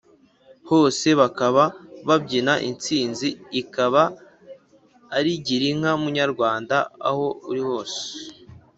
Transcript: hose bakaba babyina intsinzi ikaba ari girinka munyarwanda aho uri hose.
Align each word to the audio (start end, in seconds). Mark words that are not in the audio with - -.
hose 0.69 1.07
bakaba 1.19 1.63
babyina 2.07 2.53
intsinzi 2.69 3.27
ikaba 3.61 4.03
ari 5.17 5.31
girinka 5.45 5.91
munyarwanda 6.01 6.75
aho 7.09 7.27
uri 7.49 7.61
hose. 7.69 7.99